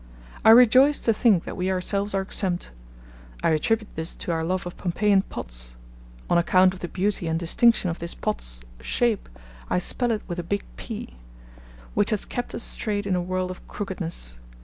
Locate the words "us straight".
12.55-13.05